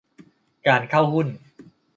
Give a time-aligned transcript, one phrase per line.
[0.67, 1.27] การเข้าหุ้น